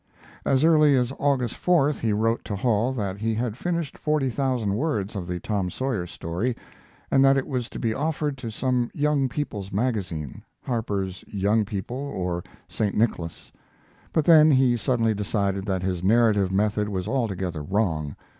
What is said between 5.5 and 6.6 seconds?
Sawyer" story,